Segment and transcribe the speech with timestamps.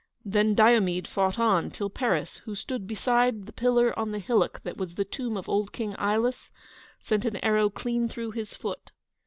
[0.25, 4.75] Then Diomede fought on till Paris, who stood beside the pillar on the hillock that
[4.75, 6.49] was the tomb of old King Ilus,
[6.97, 8.91] sent an arrow clean through his foot.